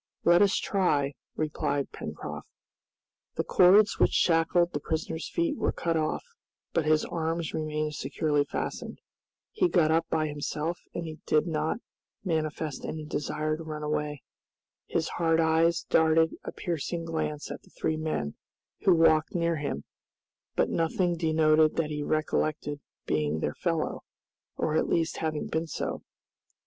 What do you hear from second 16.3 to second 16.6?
a